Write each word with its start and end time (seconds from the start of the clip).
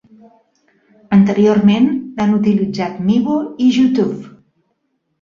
Anteriorment 1.17 1.91
l'han 2.17 2.35
utilitzat 2.41 2.99
Meebo 3.13 3.39
i 3.69 3.73
YouTube. 3.81 4.37